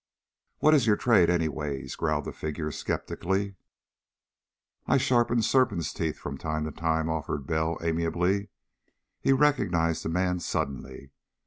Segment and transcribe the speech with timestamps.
[0.57, 3.53] "What is your trade, anyways?" growled the figure skeptically.
[4.87, 8.49] "I sharpen serpents' teeth from time to time," offered Bell amiably.
[9.19, 11.11] He recognized the man, suddenly.